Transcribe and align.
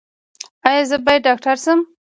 ایا 0.67 0.81
زه 0.89 0.97
باید 1.05 1.25
ډاکټر 1.27 1.55
شم؟ 1.63 1.79